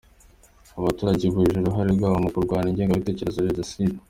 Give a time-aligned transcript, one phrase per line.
[0.79, 3.97] Abaturage bibukijwe uruhare rwabo mu kurwanya ingengabitekerezo ya Jenoside.